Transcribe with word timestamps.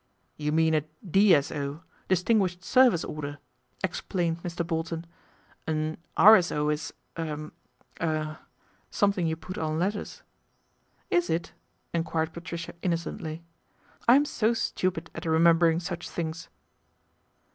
'You 0.45 0.51
mean 0.51 0.73
a 0.73 0.81
D.S.O., 1.07 1.83
Distinguished 2.07 2.63
Service 2.63 3.03
Order," 3.05 3.37
explained 3.83 4.41
Mr. 4.41 4.65
Bolton." 4.65 5.05
An 5.67 5.99
R.S.O. 6.17 6.69
is 6.69 6.91
er 7.19 7.51
er 8.01 8.39
something 8.89 9.27
you 9.27 9.35
put 9.35 9.59
on 9.59 9.77
letters." 9.77 10.23
'Is 11.11 11.29
it?" 11.29 11.53
enquired 11.93 12.33
Patricia 12.33 12.73
innocently," 12.81 13.43
I'm 14.09 14.25
so 14.25 14.55
stupid 14.55 15.11
at 15.13 15.25
remembering 15.25 15.79
such 15.79 16.09
things." 16.09 16.49